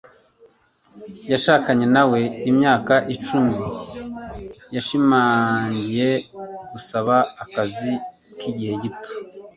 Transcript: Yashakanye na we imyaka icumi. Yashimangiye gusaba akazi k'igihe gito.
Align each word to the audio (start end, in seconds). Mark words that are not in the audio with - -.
Yashakanye 1.31 1.85
na 1.95 2.03
we 2.11 2.21
imyaka 2.51 2.93
icumi. 3.15 3.55
Yashimangiye 4.75 6.09
gusaba 6.71 7.15
akazi 7.43 7.93
k'igihe 8.39 8.73
gito. 8.83 9.11